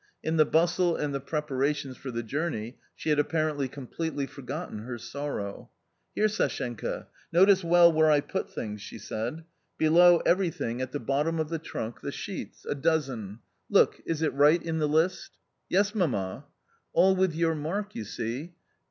[0.23, 4.97] In the bustle and the preparations for the journey she had apparently completely forgotten her
[4.97, 5.69] sorrow."
[6.15, 9.43] Here, Sashenka, notice well where I put things," she said."
[9.77, 13.41] Below everything, at the bottom of the trunk, the sheets, a dozen.
[13.69, 15.37] Look, is it right in the list?"
[15.69, 16.45] "Yes, mamma.""
[16.93, 18.53] All with your mark, you see.